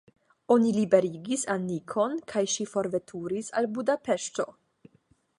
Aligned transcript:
Oni 0.53 0.69
liberigis 0.75 1.43
Anikon, 1.55 2.15
kaj 2.33 2.43
ŝi 2.53 2.65
forveturis 2.71 3.51
al 3.61 3.69
Budapeŝto. 3.75 4.47